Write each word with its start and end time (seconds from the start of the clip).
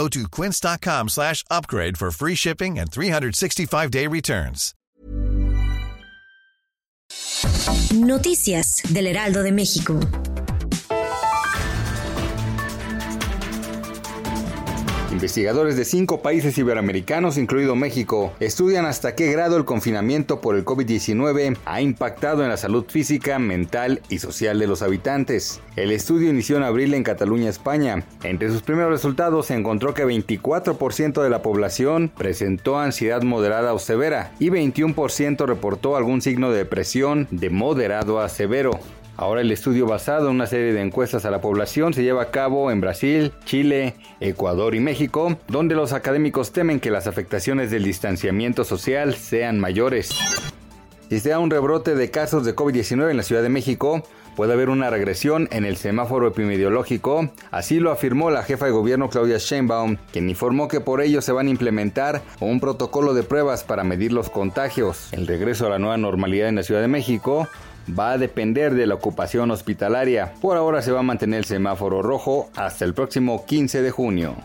Go 0.00 0.08
to 0.08 0.26
quince.com 0.30 1.08
slash 1.10 1.44
upgrade 1.50 1.98
for 1.98 2.10
free 2.10 2.34
shipping 2.34 2.78
and 2.78 2.90
365-day 2.90 4.06
returns. 4.06 4.72
Noticias 7.92 8.80
del 8.88 9.08
Heraldo 9.08 9.42
de 9.42 9.52
México. 9.52 10.00
Investigadores 15.12 15.76
de 15.76 15.84
cinco 15.84 16.22
países 16.22 16.56
iberoamericanos, 16.56 17.36
incluido 17.36 17.74
México, 17.74 18.32
estudian 18.38 18.86
hasta 18.86 19.16
qué 19.16 19.32
grado 19.32 19.56
el 19.56 19.64
confinamiento 19.64 20.40
por 20.40 20.54
el 20.54 20.64
COVID-19 20.64 21.56
ha 21.64 21.80
impactado 21.80 22.44
en 22.44 22.48
la 22.48 22.56
salud 22.56 22.84
física, 22.86 23.40
mental 23.40 24.02
y 24.08 24.18
social 24.18 24.60
de 24.60 24.68
los 24.68 24.82
habitantes. 24.82 25.60
El 25.74 25.90
estudio 25.90 26.30
inició 26.30 26.58
en 26.58 26.62
abril 26.62 26.94
en 26.94 27.02
Cataluña, 27.02 27.50
España. 27.50 28.04
Entre 28.22 28.50
sus 28.50 28.62
primeros 28.62 28.92
resultados 28.92 29.46
se 29.46 29.54
encontró 29.54 29.94
que 29.94 30.06
24% 30.06 31.22
de 31.22 31.30
la 31.30 31.42
población 31.42 32.12
presentó 32.16 32.78
ansiedad 32.78 33.22
moderada 33.22 33.74
o 33.74 33.80
severa 33.80 34.32
y 34.38 34.50
21% 34.50 35.44
reportó 35.44 35.96
algún 35.96 36.22
signo 36.22 36.52
de 36.52 36.58
depresión 36.58 37.26
de 37.32 37.50
moderado 37.50 38.20
a 38.20 38.28
severo. 38.28 38.78
Ahora 39.20 39.42
el 39.42 39.52
estudio 39.52 39.84
basado 39.84 40.30
en 40.30 40.36
una 40.36 40.46
serie 40.46 40.72
de 40.72 40.80
encuestas 40.80 41.26
a 41.26 41.30
la 41.30 41.42
población 41.42 41.92
se 41.92 42.02
lleva 42.02 42.22
a 42.22 42.30
cabo 42.30 42.70
en 42.70 42.80
Brasil, 42.80 43.32
Chile, 43.44 43.94
Ecuador 44.18 44.74
y 44.74 44.80
México, 44.80 45.36
donde 45.46 45.74
los 45.74 45.92
académicos 45.92 46.52
temen 46.52 46.80
que 46.80 46.90
las 46.90 47.06
afectaciones 47.06 47.70
del 47.70 47.84
distanciamiento 47.84 48.64
social 48.64 49.14
sean 49.14 49.60
mayores. 49.60 50.08
Si 51.10 51.20
se 51.20 51.28
da 51.28 51.38
un 51.38 51.50
rebrote 51.50 51.94
de 51.94 52.10
casos 52.10 52.46
de 52.46 52.56
COVID-19 52.56 53.10
en 53.10 53.18
la 53.18 53.22
Ciudad 53.22 53.42
de 53.42 53.50
México, 53.50 54.02
puede 54.36 54.54
haber 54.54 54.70
una 54.70 54.88
regresión 54.88 55.48
en 55.52 55.66
el 55.66 55.76
semáforo 55.76 56.28
epidemiológico, 56.28 57.30
así 57.50 57.78
lo 57.78 57.90
afirmó 57.90 58.30
la 58.30 58.42
jefa 58.42 58.64
de 58.64 58.72
gobierno 58.72 59.10
Claudia 59.10 59.36
Sheinbaum, 59.36 59.98
quien 60.14 60.30
informó 60.30 60.66
que 60.66 60.80
por 60.80 61.02
ello 61.02 61.20
se 61.20 61.32
van 61.32 61.48
a 61.48 61.50
implementar 61.50 62.22
un 62.40 62.58
protocolo 62.58 63.12
de 63.12 63.22
pruebas 63.22 63.64
para 63.64 63.84
medir 63.84 64.14
los 64.14 64.30
contagios. 64.30 65.12
El 65.12 65.26
regreso 65.26 65.66
a 65.66 65.68
la 65.68 65.78
nueva 65.78 65.98
normalidad 65.98 66.48
en 66.48 66.54
la 66.54 66.62
Ciudad 66.62 66.80
de 66.80 66.88
México 66.88 67.48
va 67.98 68.12
a 68.12 68.18
depender 68.18 68.74
de 68.74 68.86
la 68.86 68.94
ocupación 68.94 69.50
hospitalaria. 69.50 70.32
Por 70.40 70.56
ahora 70.56 70.82
se 70.82 70.92
va 70.92 71.00
a 71.00 71.04
mantener 71.04 71.38
el 71.38 71.44
semáforo 71.44 72.02
rojo 72.02 72.50
hasta 72.56 72.84
el 72.84 72.94
próximo 72.94 73.44
15 73.46 73.82
de 73.82 73.90
junio. 73.90 74.36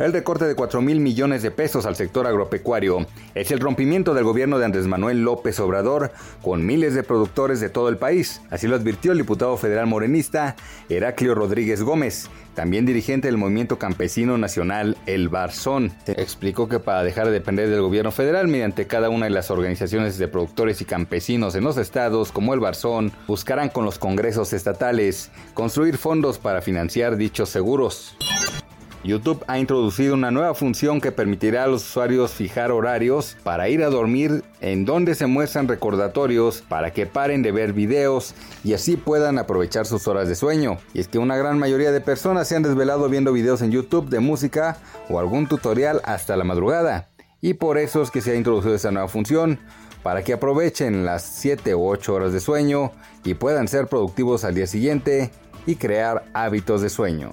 El 0.00 0.14
recorte 0.14 0.46
de 0.46 0.54
4 0.54 0.80
mil 0.80 0.98
millones 0.98 1.42
de 1.42 1.50
pesos 1.50 1.84
al 1.84 1.94
sector 1.94 2.26
agropecuario 2.26 3.06
es 3.34 3.50
el 3.50 3.60
rompimiento 3.60 4.14
del 4.14 4.24
gobierno 4.24 4.58
de 4.58 4.64
Andrés 4.64 4.86
Manuel 4.86 5.22
López 5.22 5.60
Obrador 5.60 6.10
con 6.40 6.64
miles 6.64 6.94
de 6.94 7.02
productores 7.02 7.60
de 7.60 7.68
todo 7.68 7.90
el 7.90 7.98
país. 7.98 8.40
Así 8.48 8.66
lo 8.66 8.76
advirtió 8.76 9.12
el 9.12 9.18
diputado 9.18 9.58
federal 9.58 9.86
morenista 9.86 10.56
Heraclio 10.88 11.34
Rodríguez 11.34 11.82
Gómez, 11.82 12.30
también 12.54 12.86
dirigente 12.86 13.28
del 13.28 13.36
movimiento 13.36 13.78
campesino 13.78 14.38
nacional 14.38 14.96
El 15.04 15.28
Barzón. 15.28 15.92
Explicó 16.06 16.66
que 16.66 16.80
para 16.80 17.02
dejar 17.02 17.26
de 17.26 17.32
depender 17.32 17.68
del 17.68 17.82
gobierno 17.82 18.10
federal 18.10 18.48
mediante 18.48 18.86
cada 18.86 19.10
una 19.10 19.26
de 19.26 19.32
las 19.32 19.50
organizaciones 19.50 20.16
de 20.16 20.28
productores 20.28 20.80
y 20.80 20.86
campesinos 20.86 21.54
en 21.56 21.64
los 21.64 21.76
estados 21.76 22.32
como 22.32 22.54
El 22.54 22.60
Barzón 22.60 23.12
buscarán 23.26 23.68
con 23.68 23.84
los 23.84 23.98
congresos 23.98 24.54
estatales 24.54 25.30
construir 25.52 25.98
fondos 25.98 26.38
para 26.38 26.62
financiar 26.62 27.18
dichos 27.18 27.50
seguros. 27.50 28.16
YouTube 29.02 29.42
ha 29.46 29.58
introducido 29.58 30.12
una 30.12 30.30
nueva 30.30 30.54
función 30.54 31.00
que 31.00 31.10
permitirá 31.10 31.64
a 31.64 31.66
los 31.66 31.88
usuarios 31.88 32.32
fijar 32.32 32.70
horarios 32.70 33.36
para 33.42 33.68
ir 33.70 33.82
a 33.82 33.88
dormir 33.88 34.44
en 34.60 34.84
donde 34.84 35.14
se 35.14 35.26
muestran 35.26 35.68
recordatorios 35.68 36.62
para 36.68 36.92
que 36.92 37.06
paren 37.06 37.42
de 37.42 37.50
ver 37.50 37.72
videos 37.72 38.34
y 38.62 38.74
así 38.74 38.98
puedan 38.98 39.38
aprovechar 39.38 39.86
sus 39.86 40.06
horas 40.06 40.28
de 40.28 40.34
sueño. 40.34 40.76
Y 40.92 41.00
es 41.00 41.08
que 41.08 41.18
una 41.18 41.38
gran 41.38 41.58
mayoría 41.58 41.92
de 41.92 42.02
personas 42.02 42.46
se 42.46 42.56
han 42.56 42.62
desvelado 42.62 43.08
viendo 43.08 43.32
videos 43.32 43.62
en 43.62 43.70
YouTube 43.70 44.10
de 44.10 44.20
música 44.20 44.76
o 45.08 45.18
algún 45.18 45.46
tutorial 45.46 46.02
hasta 46.04 46.36
la 46.36 46.44
madrugada. 46.44 47.08
Y 47.40 47.54
por 47.54 47.78
eso 47.78 48.02
es 48.02 48.10
que 48.10 48.20
se 48.20 48.32
ha 48.32 48.36
introducido 48.36 48.74
esta 48.74 48.90
nueva 48.90 49.08
función 49.08 49.58
para 50.02 50.22
que 50.22 50.34
aprovechen 50.34 51.06
las 51.06 51.22
7 51.22 51.74
u 51.74 51.88
8 51.88 52.14
horas 52.14 52.32
de 52.34 52.40
sueño 52.40 52.92
y 53.24 53.32
puedan 53.32 53.66
ser 53.66 53.86
productivos 53.86 54.44
al 54.44 54.54
día 54.54 54.66
siguiente 54.66 55.30
y 55.66 55.76
crear 55.76 56.24
hábitos 56.34 56.82
de 56.82 56.90
sueño. 56.90 57.32